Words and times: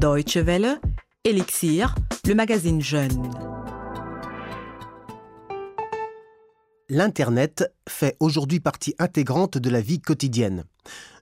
Deutsche 0.00 0.38
Welle, 0.38 0.80
Elixir, 1.24 1.94
le 2.26 2.34
magazine 2.34 2.80
Jeune. 2.80 3.30
L'Internet 6.88 7.70
fait 7.86 8.16
aujourd'hui 8.18 8.60
partie 8.60 8.94
intégrante 8.98 9.58
de 9.58 9.68
la 9.68 9.82
vie 9.82 10.00
quotidienne. 10.00 10.64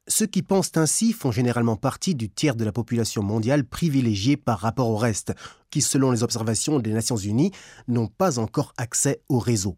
Ceux 0.06 0.26
qui 0.26 0.42
pensent 0.42 0.76
ainsi 0.76 1.12
font 1.12 1.32
généralement 1.32 1.74
partie 1.74 2.14
du 2.14 2.30
tiers 2.30 2.54
de 2.54 2.64
la 2.64 2.70
population 2.70 3.20
mondiale 3.25 3.64
privilégiée 3.64 4.36
par 4.36 4.61
rapport 4.61 4.90
au 4.90 4.96
reste, 4.96 5.34
qui, 5.70 5.80
selon 5.80 6.12
les 6.12 6.22
observations 6.22 6.79
des 6.79 6.92
Nations 6.92 7.16
Unies, 7.16 7.50
n'ont 7.88 8.06
pas 8.06 8.38
encore 8.38 8.74
accès 8.76 9.22
au 9.29 9.40
réseau. 9.40 9.76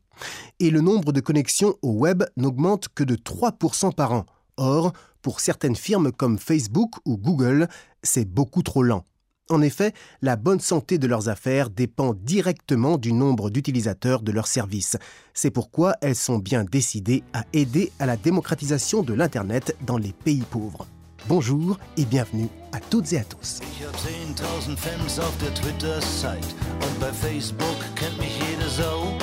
Et 0.58 0.68
le 0.68 0.82
nombre 0.82 1.12
de 1.12 1.20
connexions 1.20 1.74
au 1.80 1.92
web 1.92 2.22
n'augmente 2.36 2.88
que 2.94 3.04
de 3.04 3.16
3% 3.16 3.94
par 3.94 4.12
an. 4.12 4.26
Or, 4.58 4.92
pour 5.22 5.40
certaines 5.40 5.76
firmes 5.76 6.12
comme 6.12 6.38
Facebook 6.38 6.96
ou 7.04 7.16
Google, 7.16 7.68
c'est 8.02 8.24
beaucoup 8.24 8.62
trop 8.62 8.82
lent. 8.82 9.04
En 9.50 9.62
effet, 9.62 9.92
la 10.22 10.36
bonne 10.36 10.60
santé 10.60 10.98
de 10.98 11.08
leurs 11.08 11.28
affaires 11.28 11.70
dépend 11.70 12.14
directement 12.14 12.98
du 12.98 13.12
nombre 13.12 13.50
d'utilisateurs 13.50 14.22
de 14.22 14.30
leurs 14.30 14.46
services. 14.46 14.96
C'est 15.34 15.50
pourquoi 15.50 15.96
elles 16.02 16.14
sont 16.14 16.38
bien 16.38 16.62
décidées 16.62 17.24
à 17.32 17.44
aider 17.52 17.90
à 17.98 18.06
la 18.06 18.16
démocratisation 18.16 19.02
de 19.02 19.12
l'Internet 19.12 19.76
dans 19.84 19.98
les 19.98 20.12
pays 20.12 20.44
pauvres. 20.48 20.86
Bonjour 21.28 21.78
et 21.96 22.04
bienvenue 22.04 22.48
à 22.72 22.78
toutes 22.78 23.12
et 23.12 23.18
à 23.18 23.24
tous. 23.24 23.58
Ich 23.60 23.84
hab 23.84 23.94
10.000 23.96 24.76
Fans 24.76 25.18
auf 25.18 25.36
der 25.38 25.52
Twitter-Site 25.54 26.54
und 26.80 27.00
bei 27.00 27.12
Facebook 27.12 27.76
kennt 27.96 28.16
mich 28.18 28.38
jede 28.38 28.68
Sau. 28.70 29.18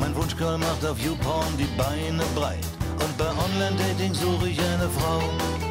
Mein 0.00 0.14
Wunschgirl 0.16 0.58
macht 0.58 0.84
auf 0.84 0.98
YouPorn 0.98 1.56
die 1.56 1.68
Beine 1.76 2.24
breit 2.34 2.66
und 2.98 3.16
bei 3.16 3.28
Online-Dating 3.28 4.12
suche 4.14 4.48
ich 4.48 4.60
eine 4.60 4.88
Frau. 4.90 5.69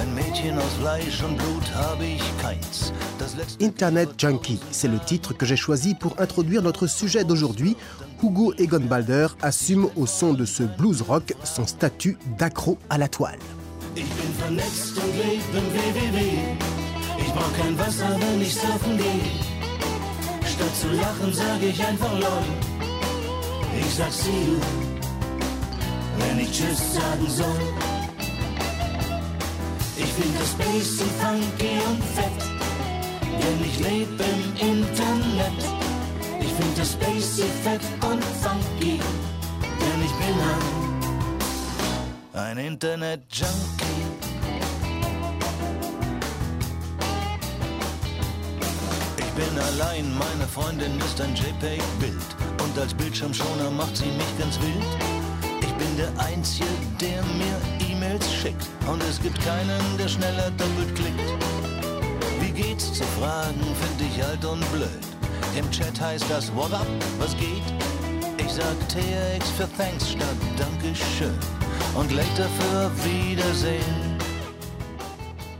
Ein 0.00 0.14
Mädchen 0.14 0.56
aus 0.56 0.72
Fleisch 0.80 1.22
und 1.22 1.36
Blut 1.36 1.74
habe 1.74 2.06
ich 2.06 2.22
keins. 2.40 2.90
Das 3.18 3.36
letzte 3.36 3.62
Internet 3.62 4.08
Junkie, 4.18 4.58
c'est 4.70 4.88
le 4.88 4.98
titre 4.98 5.34
que 5.34 5.44
j'ai 5.44 5.58
choisi 5.58 5.94
pour 5.94 6.18
introduire 6.18 6.62
notre 6.62 6.86
sujet 6.86 7.22
d'aujourd'hui. 7.22 7.76
Hugo 8.22 8.54
Egonbalder 8.56 9.26
assume 9.42 9.90
au 9.96 10.06
son 10.06 10.32
de 10.32 10.46
ce 10.46 10.62
blues 10.62 11.02
rock 11.02 11.34
son 11.44 11.66
statut 11.66 12.16
d'accro 12.38 12.78
à 12.88 12.96
la 12.96 13.08
toile. 13.08 13.38
Ich 13.94 14.04
bin 14.04 14.32
vernetzt 14.38 14.96
und 14.96 15.12
leb 15.18 15.42
im 15.52 15.66
WWW. 15.74 16.18
Ich 17.18 17.32
brauch 17.34 17.52
kein 17.58 17.78
Wasser, 17.78 18.08
wenn 18.18 18.40
ich 18.40 18.54
surfen 18.54 18.96
gehe. 18.96 19.20
Statt 20.48 20.76
zu 20.80 20.88
lachen, 20.96 21.30
sag 21.30 21.62
ich 21.62 21.84
einfach 21.84 22.12
lol. 22.14 22.44
Ich 23.78 23.94
sag 23.96 24.10
see 24.10 24.30
you, 24.30 24.58
wenn 26.20 26.38
ich 26.38 26.50
Tschüss 26.50 26.94
sagen 26.94 27.26
soll. 27.28 27.79
Ich 30.02 30.12
find 30.14 30.34
das 30.40 30.52
und 30.54 31.12
funky 31.20 31.74
und 31.88 32.02
fett, 32.16 32.40
denn 33.40 33.64
ich 33.64 33.78
leb 33.80 34.08
im 34.18 34.42
Internet. 34.68 35.60
Ich 36.40 36.52
find 36.54 36.78
das 36.78 36.92
Bass 36.96 37.40
fett 37.62 37.84
und 38.10 38.24
funky, 38.42 38.98
denn 39.80 40.02
ich 40.02 40.12
bin 40.12 40.36
ein 40.40 40.90
ein 42.32 42.58
Internet-Junkie. 42.58 43.50
Ich 49.18 49.30
bin 49.34 49.58
allein, 49.58 50.12
meine 50.18 50.46
Freundin 50.48 50.98
ist 50.98 51.20
ein 51.20 51.34
JPEG-Bild. 51.34 52.16
Und 52.62 52.78
als 52.78 52.94
Bildschirmschoner 52.94 53.70
macht 53.70 53.96
sie 53.96 54.06
mich 54.06 54.38
ganz 54.38 54.58
wild. 54.60 54.82
Ich 55.60 55.72
bin 55.74 55.96
der 55.96 56.10
Einzige, 56.24 56.66
der 57.00 57.22
mir 57.22 57.89
E-Mails 58.40 58.56
schickt. 58.56 58.68
Und 58.88 59.02
es 59.02 59.20
gibt 59.20 59.38
keinen, 59.44 59.98
der 59.98 60.08
schneller 60.08 60.50
doppelt 60.52 60.94
klickt. 60.94 61.30
Wie 62.40 62.50
geht's 62.50 62.92
zu 62.92 63.04
fragen, 63.18 63.60
find 63.60 64.10
ich 64.10 64.24
alt 64.24 64.44
und 64.44 64.60
blöd. 64.72 64.88
Im 65.56 65.70
Chat 65.70 66.00
heißt 66.00 66.24
das 66.28 66.54
What 66.54 66.72
up, 66.72 66.86
was 67.18 67.36
geht? 67.36 67.62
Ich 68.38 68.52
sag 68.52 68.76
TRX 68.88 69.50
für 69.50 69.68
Thanks 69.76 70.10
statt 70.10 70.36
Dankeschön. 70.56 71.34
Und 71.94 72.12
later 72.12 72.48
für 72.58 72.90
Wiedersehen. 73.04 74.18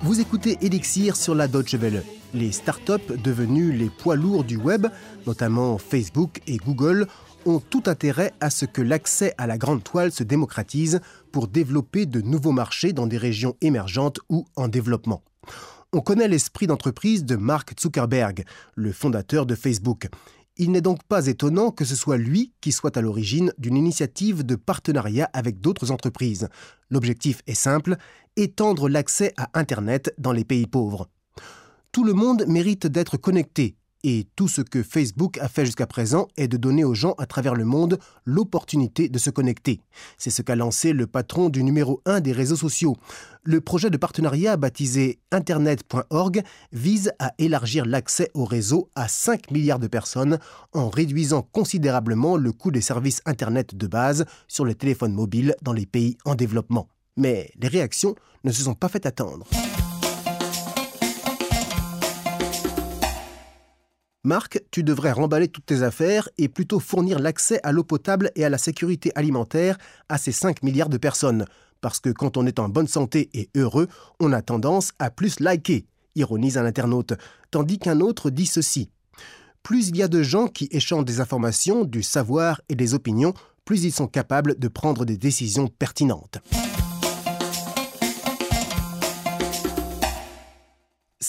Vous 0.03 0.19
écoutez 0.19 0.57
Elixir 0.63 1.15
sur 1.15 1.35
la 1.35 1.47
Deutsche 1.47 1.81
Welle. 1.81 2.03
Les 2.33 2.53
startups 2.53 3.17
devenues 3.23 3.73
les 3.73 3.91
poids 3.91 4.17
lourds 4.17 4.45
du 4.45 4.57
web, 4.57 4.87
notamment 5.27 5.79
Facebook 5.79 6.41
et 6.47 6.59
Google, 6.59 7.07
ont 7.47 7.61
tout 7.61 7.83
intérêt 7.87 8.33
à 8.41 8.51
ce 8.51 8.65
que 8.65 8.83
l'accès 8.83 9.35
à 9.39 9.47
la 9.47 9.59
grande 9.59 9.83
toile 9.83 10.13
se 10.13 10.23
démocratise 10.23 11.01
pour 11.33 11.49
développer 11.49 12.07
de 12.07 12.21
nouveaux 12.21 12.53
marchés 12.53 12.93
dans 12.93 13.07
des 13.07 13.19
régions 13.19 13.57
émergentes 13.61 14.21
ou 14.29 14.47
en 14.57 14.69
développement. 14.69 15.23
On 15.93 16.01
connaît 16.01 16.29
l'esprit 16.29 16.67
d'entreprise 16.67 17.25
de 17.25 17.37
Mark 17.37 17.73
Zuckerberg, 17.81 18.45
le 18.77 18.93
fondateur 18.93 19.45
de 19.47 19.55
Facebook. 19.55 20.09
Il 20.57 20.71
n'est 20.71 20.81
donc 20.81 21.03
pas 21.05 21.27
étonnant 21.27 21.71
que 21.71 21.85
ce 21.85 21.97
soit 21.97 22.19
lui 22.19 22.53
qui 22.61 22.71
soit 22.71 22.97
à 22.97 23.01
l'origine 23.01 23.53
d'une 23.59 23.77
initiative 23.77 24.45
de 24.45 24.57
partenariat 24.57 25.29
avec 25.33 25.61
d'autres 25.61 25.91
entreprises. 25.91 26.49
L'objectif 26.91 27.43
est 27.47 27.55
simple, 27.55 27.97
étendre 28.37 28.89
l'accès 28.89 29.33
à 29.37 29.51
Internet 29.59 30.15
dans 30.19 30.33
les 30.33 30.45
pays 30.45 30.67
pauvres. 30.67 31.09
Tout 31.93 32.05
le 32.05 32.13
monde 32.13 32.45
mérite 32.47 32.87
d'être 32.87 33.17
connecté, 33.17 33.75
et 34.05 34.27
tout 34.37 34.49
ce 34.49 34.63
que 34.63 34.83
Facebook 34.83 35.39
a 35.39 35.49
fait 35.49 35.65
jusqu'à 35.65 35.87
présent 35.87 36.29
est 36.37 36.49
de 36.49 36.57
donner 36.57 36.85
aux 36.85 36.95
gens 36.95 37.15
à 37.19 37.27
travers 37.27 37.55
le 37.55 37.65
monde 37.65 37.99
l'opportunité 38.25 39.09
de 39.09 39.19
se 39.19 39.31
connecter. 39.31 39.81
C'est 40.19 40.31
ce 40.31 40.43
qu'a 40.43 40.57
lancé 40.57 40.93
le 40.93 41.07
patron 41.07 41.49
du 41.49 41.63
numéro 41.63 42.01
1 42.07 42.21
des 42.21 42.33
réseaux 42.33 42.57
sociaux. 42.57 42.97
Le 43.43 43.61
projet 43.61 43.91
de 43.91 43.97
partenariat 43.97 44.57
baptisé 44.57 45.19
Internet.org 45.33 46.43
vise 46.73 47.13
à 47.19 47.33
élargir 47.39 47.85
l'accès 47.87 48.31
au 48.35 48.45
réseau 48.45 48.89
à 48.95 49.09
5 49.09 49.51
milliards 49.51 49.79
de 49.79 49.89
personnes 49.89 50.39
en 50.73 50.89
réduisant 50.89 51.43
considérablement 51.43 52.37
le 52.37 52.53
coût 52.53 52.71
des 52.71 52.81
services 52.81 53.23
Internet 53.27 53.75
de 53.75 53.87
base 53.87 54.25
sur 54.49 54.65
les 54.65 54.75
téléphones 54.75 55.15
mobiles 55.15 55.55
dans 55.63 55.73
les 55.73 55.87
pays 55.87 56.17
en 56.25 56.35
développement. 56.35 56.89
Mais 57.17 57.51
les 57.57 57.69
réactions 57.69 58.15
ne 58.45 58.53
se 58.53 58.63
sont 58.63 58.75
pas 58.75 58.89
fait 58.89 59.07
attendre. 59.07 59.47
Marc, 64.23 64.61
tu 64.71 64.83
devrais 64.83 65.13
remballer 65.13 65.49
toutes 65.49 65.65
tes 65.65 65.83
affaires 65.83 66.29
et 66.37 66.49
plutôt 66.49 66.79
fournir 66.79 67.19
l'accès 67.19 67.59
à 67.63 67.73
l'eau 67.73 67.85
potable 67.85 68.31
et 68.35 68.45
à 68.45 68.51
la 68.51 68.59
sécurité 68.59 69.13
alimentaire 69.15 69.79
à 70.11 70.19
ces 70.19 70.33
5 70.33 70.63
milliards 70.63 70.91
de 70.91 70.99
personnes. 70.99 71.47
Parce 71.81 72.01
que 72.01 72.11
quand 72.11 72.37
on 72.37 72.45
est 72.45 72.59
en 72.59 72.69
bonne 72.69 72.87
santé 72.87 73.31
et 73.33 73.49
heureux, 73.57 73.89
on 74.19 74.35
a 74.35 74.43
tendance 74.43 74.93
à 74.99 75.11
plus 75.11 75.41
liker, 75.41 75.87
ironise 76.17 76.59
un 76.59 76.67
internaute, 76.67 77.15
tandis 77.51 77.79
qu'un 77.79 78.01
autre 78.01 78.29
dit 78.29 78.45
ceci. 78.45 78.91
Plus 79.63 79.89
il 79.89 79.97
y 79.97 80.03
a 80.03 80.09
de 80.09 80.23
gens 80.23 80.49
qui 80.49 80.69
échangent 80.71 81.07
des 81.07 81.21
informations, 81.21 81.85
du 81.85 82.03
savoir 82.03 82.61
et 82.69 82.75
des 82.75 82.93
opinions, 82.93 83.33
plus 83.65 83.85
ils 83.85 83.93
sont 83.93 84.07
capables 84.07 84.59
de 84.59 84.69
prendre 84.69 85.07
des 85.07 85.17
décisions 85.17 85.69
pertinentes. 85.69 86.41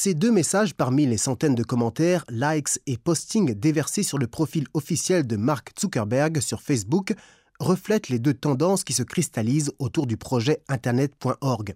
Ces 0.03 0.15
deux 0.15 0.31
messages 0.31 0.73
parmi 0.73 1.05
les 1.05 1.17
centaines 1.17 1.53
de 1.53 1.61
commentaires, 1.61 2.25
likes 2.27 2.79
et 2.87 2.97
postings 2.97 3.53
déversés 3.53 4.01
sur 4.01 4.17
le 4.17 4.25
profil 4.25 4.65
officiel 4.73 5.27
de 5.27 5.35
Mark 5.35 5.73
Zuckerberg 5.79 6.39
sur 6.39 6.63
Facebook 6.63 7.13
reflètent 7.59 8.09
les 8.09 8.17
deux 8.17 8.33
tendances 8.33 8.83
qui 8.83 8.93
se 8.93 9.03
cristallisent 9.03 9.71
autour 9.77 10.07
du 10.07 10.17
projet 10.17 10.63
Internet.org. 10.69 11.75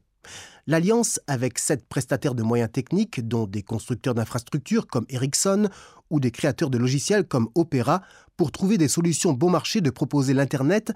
L'alliance 0.65 1.19
avec 1.27 1.59
sept 1.59 1.87
prestataires 1.87 2.33
de 2.33 2.41
moyens 2.41 2.71
techniques, 2.71 3.27
dont 3.27 3.45
des 3.45 3.61
constructeurs 3.61 4.15
d'infrastructures 4.15 4.87
comme 4.87 5.05
Ericsson 5.09 5.69
ou 6.09 6.19
des 6.19 6.31
créateurs 6.31 6.71
de 6.71 6.79
logiciels 6.79 7.27
comme 7.27 7.49
Opera, 7.53 8.01
pour 8.37 8.51
trouver 8.51 8.79
des 8.79 8.87
solutions 8.87 9.33
bon 9.33 9.51
marché 9.51 9.81
de 9.81 9.91
proposer 9.91 10.33
l'Internet, 10.33 10.91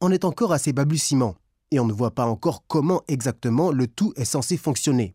en 0.00 0.10
est 0.10 0.24
encore 0.24 0.52
à 0.52 0.58
ses 0.58 0.72
balbutiements. 0.72 1.36
Et 1.70 1.78
on 1.78 1.86
ne 1.86 1.92
voit 1.92 2.16
pas 2.16 2.26
encore 2.26 2.64
comment 2.66 3.02
exactement 3.06 3.70
le 3.70 3.86
tout 3.86 4.12
est 4.16 4.24
censé 4.24 4.56
fonctionner. 4.56 5.14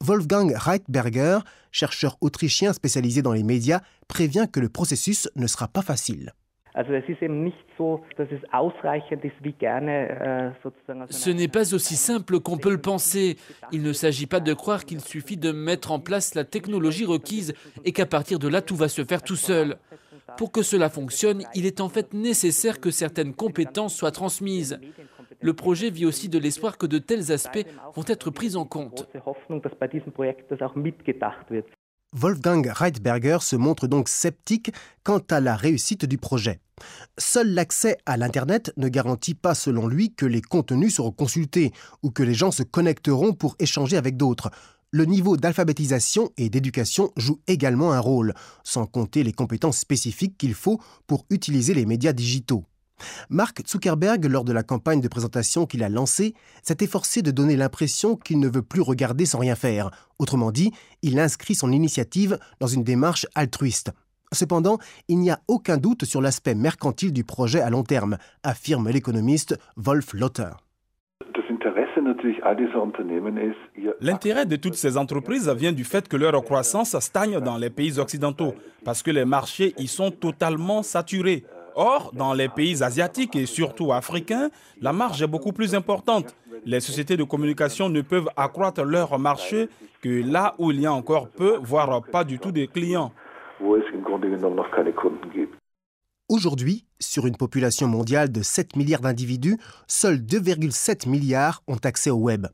Wolfgang 0.00 0.52
Reitberger, 0.54 1.38
chercheur 1.72 2.16
autrichien 2.20 2.72
spécialisé 2.72 3.22
dans 3.22 3.32
les 3.32 3.42
médias, 3.42 3.80
prévient 4.08 4.46
que 4.50 4.60
le 4.60 4.68
processus 4.68 5.28
ne 5.36 5.46
sera 5.46 5.68
pas 5.68 5.82
facile. 5.82 6.32
Äh, 6.76 6.82
Ce 11.10 11.30
n'est 11.30 11.48
pas 11.48 11.74
aussi 11.74 11.96
simple 11.96 12.40
qu'on 12.40 12.58
peut 12.58 12.70
le 12.70 12.80
penser. 12.80 13.36
Il 13.72 13.82
ne 13.82 13.94
s'agit 13.94 14.26
pas 14.26 14.40
de 14.40 14.52
croire 14.52 14.84
qu'il 14.84 15.00
suffit 15.00 15.38
de 15.38 15.52
mettre 15.52 15.90
en 15.90 16.00
place 16.00 16.34
la 16.34 16.44
technologie 16.44 17.06
requise 17.06 17.54
et 17.84 17.92
qu'à 17.92 18.04
partir 18.04 18.38
de 18.38 18.48
là 18.48 18.60
tout 18.60 18.76
va 18.76 18.88
se 18.88 19.04
faire 19.04 19.22
tout 19.22 19.36
seul. 19.36 19.78
Pour 20.36 20.52
que 20.52 20.62
cela 20.62 20.90
fonctionne, 20.90 21.44
il 21.54 21.64
est 21.66 21.80
en 21.80 21.88
fait 21.88 22.12
nécessaire 22.12 22.78
que 22.80 22.90
certaines 22.90 23.32
compétences 23.32 23.94
soient 23.94 24.10
transmises. 24.10 24.78
Le 25.40 25.54
projet 25.54 25.90
vit 25.90 26.06
aussi 26.06 26.28
de 26.28 26.38
l'espoir 26.38 26.78
que 26.78 26.86
de 26.86 26.98
tels 26.98 27.32
aspects 27.32 27.66
vont 27.94 28.04
être 28.06 28.30
pris 28.30 28.56
en 28.56 28.64
compte. 28.64 29.08
Wolfgang 32.12 32.70
Reitberger 32.72 33.38
se 33.40 33.56
montre 33.56 33.86
donc 33.86 34.08
sceptique 34.08 34.72
quant 35.04 35.20
à 35.30 35.40
la 35.40 35.54
réussite 35.56 36.06
du 36.06 36.18
projet. 36.18 36.60
Seul 37.18 37.52
l'accès 37.52 37.98
à 38.06 38.16
l'Internet 38.16 38.72
ne 38.76 38.88
garantit 38.88 39.34
pas, 39.34 39.54
selon 39.54 39.86
lui, 39.86 40.14
que 40.14 40.26
les 40.26 40.40
contenus 40.40 40.94
seront 40.94 41.10
consultés 41.10 41.72
ou 42.02 42.10
que 42.10 42.22
les 42.22 42.34
gens 42.34 42.50
se 42.50 42.62
connecteront 42.62 43.32
pour 43.32 43.56
échanger 43.58 43.96
avec 43.96 44.16
d'autres. 44.16 44.50
le 44.92 45.04
niveau 45.04 45.36
d'alphabétisation 45.36 46.30
et 46.38 46.48
d'éducation 46.48 47.10
joue 47.16 47.40
également 47.48 47.92
un 47.92 48.00
rôle, 48.00 48.32
sans 48.64 48.86
compter 48.86 49.24
les 49.24 49.32
compétences 49.32 49.78
spécifiques 49.78 50.38
qu'il 50.38 50.54
faut 50.54 50.80
pour 51.06 51.26
utiliser 51.28 51.74
les 51.74 51.84
médias 51.84 52.14
digitaux. 52.14 52.64
Mark 53.28 53.62
Zuckerberg, 53.66 54.24
lors 54.26 54.44
de 54.44 54.52
la 54.52 54.62
campagne 54.62 55.00
de 55.00 55.08
présentation 55.08 55.66
qu'il 55.66 55.82
a 55.82 55.88
lancée, 55.88 56.34
s'est 56.62 56.76
efforcé 56.80 57.22
de 57.22 57.30
donner 57.30 57.56
l'impression 57.56 58.16
qu'il 58.16 58.38
ne 58.40 58.48
veut 58.48 58.62
plus 58.62 58.80
regarder 58.80 59.26
sans 59.26 59.38
rien 59.38 59.54
faire. 59.54 59.90
Autrement 60.18 60.52
dit, 60.52 60.72
il 61.02 61.18
inscrit 61.18 61.54
son 61.54 61.72
initiative 61.72 62.38
dans 62.60 62.66
une 62.66 62.84
démarche 62.84 63.26
altruiste. 63.34 63.92
Cependant, 64.32 64.78
il 65.08 65.18
n'y 65.18 65.30
a 65.30 65.40
aucun 65.48 65.76
doute 65.76 66.04
sur 66.04 66.20
l'aspect 66.20 66.54
mercantile 66.54 67.12
du 67.12 67.24
projet 67.24 67.60
à 67.60 67.70
long 67.70 67.84
terme, 67.84 68.18
affirme 68.42 68.88
l'économiste 68.88 69.58
Wolf 69.76 70.14
Lotter. 70.14 70.50
L'intérêt 74.00 74.46
de 74.46 74.56
toutes 74.56 74.74
ces 74.74 74.96
entreprises 74.96 75.48
vient 75.50 75.72
du 75.72 75.84
fait 75.84 76.08
que 76.08 76.16
leur 76.16 76.42
croissance 76.42 76.98
stagne 76.98 77.40
dans 77.40 77.56
les 77.56 77.70
pays 77.70 77.98
occidentaux, 77.98 78.54
parce 78.84 79.02
que 79.02 79.10
les 79.10 79.24
marchés 79.24 79.74
y 79.78 79.86
sont 79.86 80.10
totalement 80.10 80.82
saturés. 80.82 81.44
Or, 81.78 82.10
dans 82.14 82.32
les 82.32 82.48
pays 82.48 82.82
asiatiques 82.82 83.36
et 83.36 83.44
surtout 83.44 83.92
africains, 83.92 84.48
la 84.80 84.94
marge 84.94 85.20
est 85.20 85.26
beaucoup 85.26 85.52
plus 85.52 85.74
importante. 85.74 86.34
Les 86.64 86.80
sociétés 86.80 87.18
de 87.18 87.22
communication 87.22 87.90
ne 87.90 88.00
peuvent 88.00 88.30
accroître 88.34 88.82
leur 88.82 89.18
marché 89.18 89.68
que 90.00 90.08
là 90.08 90.54
où 90.58 90.70
il 90.70 90.80
y 90.80 90.86
a 90.86 90.92
encore 90.94 91.28
peu, 91.28 91.58
voire 91.62 92.02
pas 92.02 92.24
du 92.24 92.38
tout 92.38 92.50
de 92.50 92.64
clients. 92.64 93.12
Aujourd'hui, 96.30 96.86
sur 96.98 97.26
une 97.26 97.36
population 97.36 97.88
mondiale 97.88 98.32
de 98.32 98.40
7 98.40 98.74
milliards 98.74 99.02
d'individus, 99.02 99.58
seuls 99.86 100.16
2,7 100.16 101.06
milliards 101.06 101.62
ont 101.66 101.76
accès 101.84 102.08
au 102.08 102.16
web. 102.16 102.46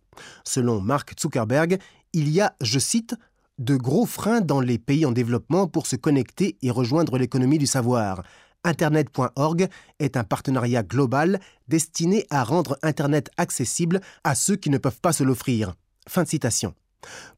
Selon 0.44 0.80
Mark 0.80 1.12
Zuckerberg, 1.18 1.78
il 2.12 2.28
y 2.28 2.40
a, 2.40 2.56
je 2.60 2.80
cite, 2.80 3.14
de 3.58 3.76
gros 3.76 4.06
freins 4.06 4.40
dans 4.40 4.60
les 4.60 4.78
pays 4.78 5.06
en 5.06 5.12
développement 5.12 5.68
pour 5.68 5.86
se 5.86 5.94
connecter 5.94 6.56
et 6.62 6.72
rejoindre 6.72 7.18
l'économie 7.18 7.58
du 7.58 7.66
savoir. 7.66 8.24
Internet.org 8.64 9.68
est 9.98 10.16
un 10.16 10.24
partenariat 10.24 10.82
global 10.82 11.40
destiné 11.68 12.26
à 12.30 12.44
rendre 12.44 12.78
Internet 12.82 13.30
accessible 13.36 14.00
à 14.24 14.34
ceux 14.34 14.56
qui 14.56 14.70
ne 14.70 14.78
peuvent 14.78 15.00
pas 15.00 15.12
se 15.12 15.24
l'offrir. 15.24 15.74
Fin 16.08 16.22
de 16.22 16.28
citation. 16.28 16.74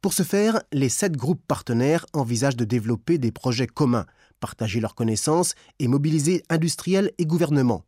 Pour 0.03 0.13
ce 0.13 0.23
faire, 0.23 0.63
les 0.73 0.91
sept 0.91 1.17
groupes 1.17 1.43
partenaires 1.47 2.05
envisagent 2.13 2.57
de 2.57 2.65
développer 2.65 3.19
des 3.19 3.33
projets 3.33 3.67
communs, 3.67 4.07
partager 4.41 4.81
leurs 4.81 4.95
connaissances 4.95 5.55
et 5.79 5.89
mobiliser 5.89 6.43
industriels 6.51 7.13
et 7.19 7.25
gouvernements. 7.25 7.85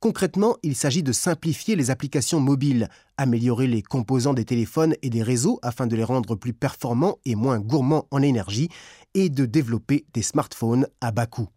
Concrètement, 0.00 0.56
il 0.64 0.74
s'agit 0.74 1.04
de 1.04 1.12
simplifier 1.12 1.76
les 1.76 1.90
applications 1.90 2.40
mobiles, 2.40 2.88
améliorer 3.16 3.68
les 3.68 3.82
composants 3.82 4.34
des 4.34 4.44
téléphones 4.44 4.94
et 5.02 5.10
des 5.10 5.22
réseaux 5.22 5.60
afin 5.62 5.86
de 5.86 5.94
les 5.94 6.02
rendre 6.02 6.34
plus 6.34 6.52
performants 6.52 7.18
et 7.24 7.36
moins 7.36 7.60
gourmands 7.60 8.08
en 8.10 8.22
énergie, 8.22 8.68
et 9.14 9.28
de 9.28 9.46
développer 9.46 10.06
des 10.12 10.22
smartphones 10.22 10.88
à 11.00 11.12
bas 11.12 11.26
coût. 11.26 11.48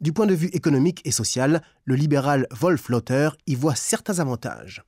Du 0.00 0.12
point 0.12 0.26
de 0.26 0.34
vue 0.34 0.48
économique 0.52 1.02
et 1.04 1.10
social, 1.10 1.60
le 1.84 1.94
libéral 1.94 2.46
Wolf 2.50 2.88
Lotter 2.88 3.28
y 3.46 3.54
voit 3.54 3.74
certains 3.74 4.20
avantages. 4.20 4.82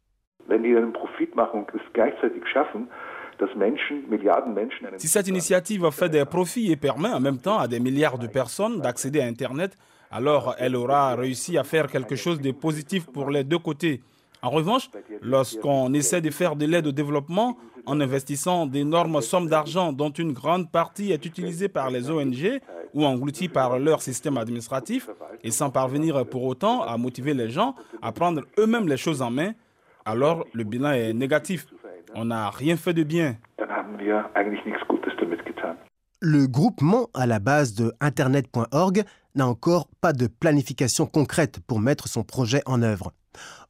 Si 4.99 5.09
cette 5.09 5.29
initiative 5.29 5.91
fait 5.91 6.09
des 6.09 6.25
profits 6.25 6.71
et 6.71 6.77
permet 6.77 7.09
en 7.09 7.21
même 7.21 7.39
temps 7.39 7.59
à 7.59 7.69
des 7.69 7.81
milliards 7.81 8.19
de 8.19 8.27
personnes 8.27 8.81
d'accéder 8.81 9.21
à 9.21 9.27
Internet, 9.27 9.77
alors 10.11 10.55
elle 10.59 10.77
aura 10.77 11.15
réussi 11.15 11.57
à 11.57 11.65
faire 11.65 11.87
quelque 11.87 12.17
chose 12.17 12.41
de 12.41 12.51
positif 12.51 13.07
pour 13.07 13.31
les 13.31 13.45
deux 13.45 13.59
côtés. 13.59 14.01
En 14.43 14.51
revanche, 14.51 14.91
lorsqu'on 15.23 15.93
essaie 15.93 16.21
de 16.21 16.31
faire 16.31 16.57
de 16.57 16.67
l'aide 16.67 16.87
au 16.87 16.93
développement 16.93 17.57
en 17.87 18.01
investissant 18.01 18.67
d'énormes 18.67 19.21
sommes 19.21 19.49
d'argent 19.49 19.93
dont 19.93 20.11
une 20.11 20.33
grande 20.33 20.71
partie 20.71 21.13
est 21.13 21.25
utilisée 21.27 21.69
par 21.69 21.91
les 21.91 22.11
ONG 22.11 22.61
ou 22.95 23.05
engloutie 23.05 23.49
par 23.49 23.79
leur 23.79 24.03
système 24.03 24.37
administratif, 24.37 25.09
et 25.43 25.51
sans 25.51 25.71
parvenir 25.71 26.27
pour 26.27 26.45
autant 26.45 26.83
à 26.83 26.97
motiver 26.97 27.35
les 27.35 27.51
gens 27.51 27.75
à 28.03 28.13
prendre 28.13 28.43
eux-mêmes 28.59 28.89
les 28.89 28.97
choses 28.97 29.23
en 29.23 29.31
main, 29.31 29.53
alors 30.05 30.45
le 30.53 30.65
bilan 30.65 30.93
est 30.93 31.13
négatif. 31.13 31.67
On 32.15 32.27
n'a 32.27 32.51
rien 32.51 32.77
fait 32.77 32.95
de 32.95 33.03
bien. 33.03 33.37
Le 36.21 36.47
groupement 36.47 37.09
à 37.15 37.27
la 37.27 37.39
base 37.39 37.75
de 37.75 37.93
Internet.org 38.01 39.05
n'a 39.35 39.47
encore 39.47 39.89
pas 40.01 40.13
de 40.13 40.27
planification 40.27 41.07
concrète 41.07 41.61
pour 41.67 41.81
mettre 41.81 42.09
son 42.09 42.25
projet 42.25 42.63
en 42.67 42.83
œuvre. 42.83 43.13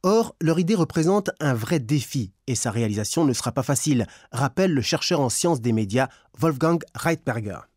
Or, 0.03 0.35
leur 0.41 0.59
idée 0.59 0.75
représente 0.75 1.29
un 1.39 1.53
vrai 1.53 1.79
défi 1.79 2.33
et 2.47 2.55
sa 2.55 2.71
réalisation 2.71 3.25
ne 3.25 3.33
sera 3.33 3.51
pas 3.51 3.63
facile, 3.63 4.07
rappelle 4.31 4.73
le 4.73 4.81
chercheur 4.81 5.21
en 5.21 5.29
sciences 5.29 5.61
des 5.61 5.73
médias 5.73 6.07
Wolfgang 6.37 6.83
Reitberger. 6.95 7.70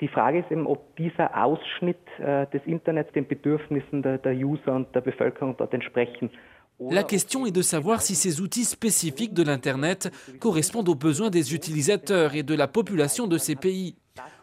Die 0.00 0.08
Frage 0.08 0.40
ist 0.40 0.50
eben, 0.50 0.66
ob 0.66 0.94
dieser 0.96 1.42
Ausschnitt 1.42 1.96
äh, 2.18 2.46
des 2.48 2.62
Internets 2.66 3.12
den 3.12 3.26
Bedürfnissen 3.26 4.02
der, 4.02 4.18
der 4.18 4.34
User 4.34 4.74
und 4.74 4.94
der 4.94 5.00
Bevölkerung 5.00 5.56
dort 5.56 5.72
entsprechen. 5.72 6.30
La 6.78 7.04
question 7.04 7.46
est 7.46 7.56
de 7.56 7.62
savoir 7.62 8.02
si 8.02 8.14
ces 8.14 8.42
outils 8.42 8.66
spécifiques 8.66 9.32
de 9.32 9.42
l'Internet 9.42 10.10
correspondent 10.40 10.90
aux 10.90 10.94
besoins 10.94 11.30
des 11.30 11.54
utilisateurs 11.54 12.34
et 12.34 12.42
de 12.42 12.54
la 12.54 12.68
population 12.68 13.26
de 13.26 13.38
ces 13.38 13.56
pays 13.56 13.96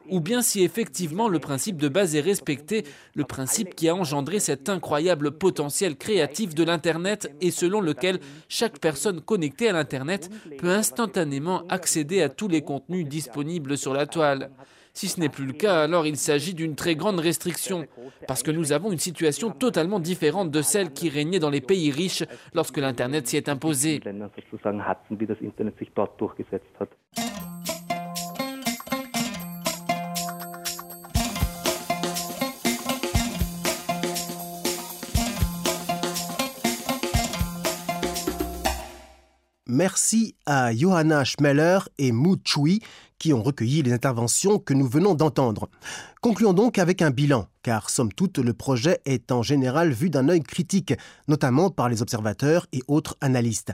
ou 0.09 0.19
bien 0.19 0.41
si 0.41 0.63
effectivement 0.63 1.27
le 1.29 1.39
principe 1.39 1.77
de 1.77 1.87
base 1.87 2.15
est 2.15 2.21
respecté, 2.21 2.83
le 3.15 3.23
principe 3.23 3.75
qui 3.75 3.87
a 3.87 3.95
engendré 3.95 4.39
cet 4.39 4.69
incroyable 4.69 5.31
potentiel 5.31 5.95
créatif 5.95 6.53
de 6.55 6.63
l'Internet 6.63 7.31
et 7.41 7.51
selon 7.51 7.81
lequel 7.81 8.19
chaque 8.49 8.79
personne 8.79 9.21
connectée 9.21 9.69
à 9.69 9.73
l'Internet 9.73 10.29
peut 10.57 10.69
instantanément 10.69 11.63
accéder 11.69 12.21
à 12.21 12.29
tous 12.29 12.47
les 12.47 12.61
contenus 12.61 13.07
disponibles 13.07 13.77
sur 13.77 13.93
la 13.93 14.05
toile. 14.05 14.49
Si 14.95 15.07
ce 15.07 15.19
n'est 15.19 15.29
plus 15.29 15.47
le 15.47 15.53
cas, 15.53 15.81
alors 15.81 16.05
il 16.05 16.17
s'agit 16.17 16.53
d'une 16.53 16.75
très 16.75 16.95
grande 16.95 17.19
restriction, 17.19 17.87
parce 18.27 18.43
que 18.43 18.51
nous 18.51 18.73
avons 18.73 18.91
une 18.91 18.99
situation 18.99 19.49
totalement 19.49 19.99
différente 19.99 20.51
de 20.51 20.61
celle 20.61 20.93
qui 20.93 21.09
régnait 21.09 21.39
dans 21.39 21.49
les 21.49 21.61
pays 21.61 21.89
riches 21.89 22.23
lorsque 22.53 22.77
l'Internet 22.77 23.27
s'y 23.27 23.37
est 23.37 23.49
imposé. 23.49 24.01
Merci 39.75 40.35
à 40.45 40.71
Johanna 40.71 41.23
Schmeller 41.23 41.79
et 41.97 42.11
Mu 42.11 42.35
Chui 42.45 42.79
qui 43.23 43.31
ont 43.31 43.41
recueilli 43.41 43.81
les 43.83 43.93
interventions 43.93 44.59
que 44.59 44.73
nous 44.73 44.85
venons 44.85 45.15
d'entendre. 45.15 45.69
Concluons 46.19 46.51
donc 46.51 46.77
avec 46.77 47.01
un 47.01 47.09
bilan, 47.09 47.47
car 47.61 47.89
somme 47.89 48.11
toute, 48.11 48.37
le 48.37 48.53
projet 48.53 48.99
est 49.05 49.31
en 49.31 49.41
général 49.41 49.93
vu 49.93 50.09
d'un 50.09 50.27
œil 50.27 50.41
critique, 50.41 50.93
notamment 51.29 51.69
par 51.69 51.87
les 51.87 52.01
observateurs 52.01 52.67
et 52.73 52.81
autres 52.89 53.15
analystes. 53.21 53.71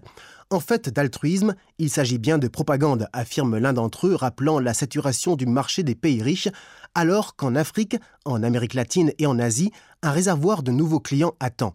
En 0.52 0.60
fait, 0.60 0.90
d'altruisme, 0.90 1.56
il 1.80 1.90
s'agit 1.90 2.20
bien 2.20 2.38
de 2.38 2.48
propagande, 2.48 3.08
affirme 3.12 3.58
l'un 3.58 3.74
d'entre 3.74 4.06
eux, 4.06 4.14
rappelant 4.14 4.60
la 4.60 4.76
saturation 4.76 5.36
du 5.36 5.48
marché 5.48 5.82
des 5.82 5.96
pays 5.96 6.22
riches, 6.22 6.50
alors 6.94 7.36
qu'en 7.36 7.56
Afrique, 7.56 7.98
en 8.26 8.44
Amérique 8.44 8.76
latine 8.76 9.14
et 9.18 9.26
en 9.26 9.40
Asie, 9.40 9.72
un 10.04 10.12
réservoir 10.12 10.62
de 10.62 10.72
nouveaux 10.72 11.00
clients 11.00 11.34
attend. 11.40 11.74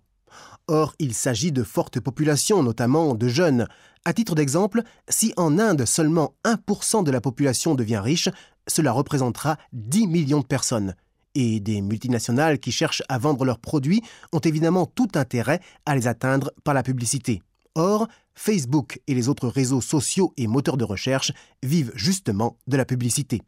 Or, 0.69 0.95
il 0.99 1.13
s'agit 1.13 1.53
de 1.53 1.63
fortes 1.63 2.01
populations, 2.01 2.63
notamment 2.63 3.15
de 3.15 3.29
jeunes. 3.29 3.67
À 4.07 4.13
titre 4.13 4.35
d'exemple, 4.35 4.83
si 5.09 5.33
en 5.39 5.59
Inde 5.59 5.87
seulement 5.87 6.35
1% 6.45 7.05
de 7.05 7.11
la 7.11 7.23
population 7.23 7.75
devient 7.75 8.01
riche, 8.05 8.29
cela 8.67 8.93
représentera 8.93 9.57
10 9.73 10.09
millions 10.09 10.41
de 10.41 10.47
personnes. 10.47 10.95
Et 11.35 11.59
des 11.59 11.81
multinationales 11.81 12.59
qui 12.59 12.71
cherchent 12.71 13.03
à 13.09 13.19
vendre 13.19 13.47
leurs 13.47 13.59
produits 13.59 14.03
ont 14.33 14.41
évidemment 14.41 14.85
tout 14.85 15.09
intérêt 15.15 15.61
à 15.87 15.97
les 15.97 16.07
atteindre 16.07 16.53
par 16.65 16.75
la 16.75 16.83
publicité. 16.83 17.43
Or, 17.75 18.07
Facebook 18.35 19.01
et 19.07 19.15
les 19.15 19.29
autres 19.29 19.49
réseaux 19.49 19.81
sociaux 19.81 20.35
et 20.37 20.47
moteurs 20.47 20.77
de 20.77 20.85
recherche 20.85 21.33
vivent 21.63 21.93
justement 21.95 22.59
de 22.67 22.77
la 22.77 22.85
publicité. 22.85 23.41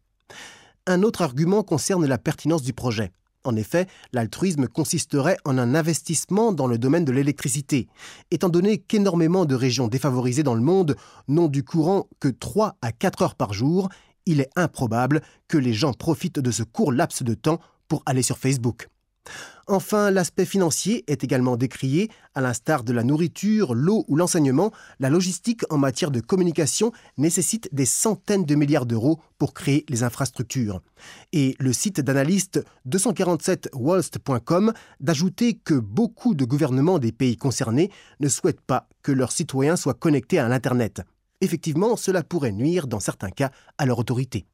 Un 0.87 1.03
autre 1.03 1.21
argument 1.23 1.63
concerne 1.63 2.07
la 2.07 2.19
pertinence 2.19 2.63
du 2.63 2.73
projet. 2.73 3.13
En 3.47 3.55
effet, 3.55 3.87
l'altruisme 4.13 4.67
consisterait 4.67 5.37
en 5.45 5.57
un 5.57 5.77
investissement 5.77 6.53
dans 6.53 6.67
le 6.67 6.79
domaine 6.79 7.05
de 7.05 7.13
l'électricité, 7.13 7.87
étant 8.33 8.49
donné 8.49 8.79
qu'énormément 8.79 9.45
de 9.45 9.55
régions 9.55 9.87
défavorisées 9.87 10.43
dans 10.43 10.57
le 10.57 10.61
monde 10.61 10.97
n'ont 11.29 11.47
du 11.47 11.63
courant 11.63 12.09
que 12.19 12.27
3 12.27 12.77
à 12.83 12.91
4 12.91 13.23
heures 13.23 13.35
par 13.37 13.53
jour, 13.53 13.89
il 14.27 14.41
est 14.41 14.51
improbable 14.57 15.23
que 15.47 15.59
les 15.59 15.75
gens 15.75 15.93
profitent 15.93 16.41
de 16.41 16.51
ce 16.51 16.65
court 16.65 16.91
laps 16.91 17.23
de 17.23 17.35
temps 17.35 17.61
pour 17.87 18.03
aller 18.05 18.23
sur 18.23 18.37
Facebook. 18.37 18.89
Enfin, 19.69 20.13
l'aspect 20.13 20.45
financier 20.45 21.03
est 21.09 21.25
également 21.25 21.57
décrié, 21.57 22.09
à 22.37 22.41
l'instar 22.41 22.85
de 22.85 22.93
la 22.93 23.03
nourriture, 23.03 23.75
l'eau 23.75 24.05
ou 24.07 24.15
l'enseignement, 24.15 24.71
la 25.01 25.11
logistique 25.11 25.63
en 25.71 25.79
matière 25.79 26.13
de 26.13 26.21
communication 26.21 26.93
nécessite 27.19 27.69
des 27.73 27.85
centaines 27.85 28.45
de 28.45 28.55
milliards 28.55 28.87
d'euros 28.87 29.19
pour 29.39 29.55
créer 29.55 29.85
les 29.89 30.05
infrastructures. 30.05 30.83
Et 31.33 31.57
le 31.59 31.73
site 31.73 32.01
d'analyste 32.01 32.65
247walst.com 32.89 34.73
d'ajouter 35.01 35.55
que 35.55 35.75
beaucoup 35.75 36.37
de 36.37 36.45
gouvernements 36.45 37.01
des 37.01 37.11
pays 37.11 37.37
concernés 37.37 37.91
ne 38.21 38.29
souhaitent 38.29 38.61
pas 38.61 38.89
que 39.03 39.11
leurs 39.11 39.33
citoyens 39.33 39.75
soient 39.75 39.95
connectés 39.95 40.39
à 40.39 40.49
l'Internet. 40.49 41.03
Effectivement, 41.41 41.97
cela 41.97 42.23
pourrait 42.23 42.53
nuire, 42.53 42.87
dans 42.87 43.01
certains 43.01 43.31
cas, 43.31 43.51
à 43.79 43.87
leur 43.87 43.99
autorité. 43.99 44.47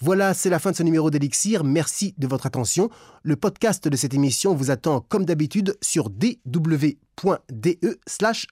Voilà, 0.00 0.32
c'est 0.32 0.48
la 0.48 0.60
fin 0.60 0.70
de 0.70 0.76
ce 0.76 0.84
numéro 0.84 1.10
d'Elixir. 1.10 1.64
Merci 1.64 2.14
de 2.18 2.28
votre 2.28 2.46
attention. 2.46 2.88
Le 3.24 3.34
podcast 3.34 3.88
de 3.88 3.96
cette 3.96 4.14
émission 4.14 4.54
vous 4.54 4.70
attend 4.70 5.00
comme 5.00 5.24
d'habitude 5.24 5.76
sur 5.82 6.08
dw.de 6.08 7.98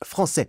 français. 0.03 0.49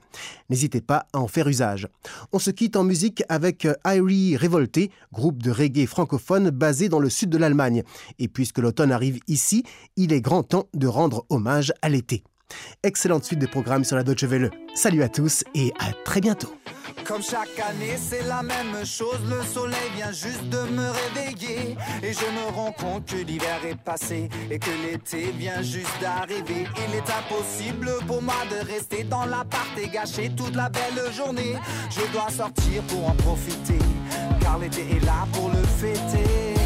N'hésitez 0.50 0.82
pas 0.82 1.06
à 1.14 1.20
en 1.20 1.28
faire 1.28 1.48
usage. 1.48 1.88
On 2.32 2.40
se 2.40 2.50
quitte 2.50 2.76
en 2.76 2.84
musique 2.84 3.24
avec 3.30 3.68
Irie 3.86 4.38
Revolté, 4.38 4.90
groupe 5.14 5.44
de 5.44 5.52
reggae 5.52 5.86
francophone 5.86 6.50
basé 6.50 6.90
dans 6.90 7.00
le 7.00 7.12
sud 7.12 7.30
de 7.30 7.38
l'Allemagne. 7.38 7.84
Et 8.18 8.28
puisque 8.28 8.58
l'automne 8.58 8.92
arrive 8.92 9.20
ici, 9.28 9.64
il 9.98 10.12
est 10.14 10.22
grand 10.22 10.42
temps 10.42 10.68
de 10.74 10.88
rendre 10.88 11.28
hommage 11.30 11.74
à 11.84 11.90
l'été. 11.90 12.24
Excellente 12.84 13.24
suite 13.24 13.40
de 13.40 13.48
programmes 13.48 13.84
sur 13.84 13.96
la 13.96 14.04
Deutsche 14.04 14.24
Welle. 14.24 14.52
Salut 14.76 15.04
à 15.04 15.10
tous 15.10 15.44
et 15.56 15.74
à 15.80 15.92
très 16.06 16.22
bientôt. 16.22 16.54
Comme 17.06 17.22
chaque 17.24 17.58
année, 17.60 17.98
c'est 17.98 18.24
la 18.24 18.44
même 18.44 18.86
chose. 18.86 19.20
Le 19.30 19.42
soleil 19.44 19.90
vient 19.96 20.12
juste 20.12 20.44
de 20.50 20.60
me 20.60 20.90
réveiller. 20.90 21.78
Et 22.04 22.14
je 22.14 22.26
me 22.26 22.54
rends 22.54 22.74
compte 22.74 23.06
que 23.06 23.16
l'hiver 23.16 23.60
est 23.66 23.78
passé 23.78 24.30
et 24.52 24.60
que 24.60 24.70
l'été 24.86 25.32
vient 25.38 25.62
juste 25.62 25.90
d'arriver. 26.02 26.68
Il 26.88 26.96
est 26.96 27.10
impossible 27.10 27.92
pour 28.08 28.22
moi 28.22 28.36
de 28.52 28.66
rester 28.66 29.04
dans 29.04 29.26
l'appart 29.26 29.78
et 29.78 29.88
gâcher 29.88 30.32
toute 30.36 30.56
la 30.56 30.70
belle 30.70 31.12
journée. 31.14 31.56
Je 31.90 32.12
dois 32.12 32.30
sortir 32.30 32.84
pour 32.84 33.10
en 33.10 33.16
profiter, 33.16 33.80
car 34.42 34.60
l'été 34.60 34.82
est 34.82 35.06
là 35.06 35.26
pour 35.34 35.50
le 35.50 35.64
fêter. 35.64 36.57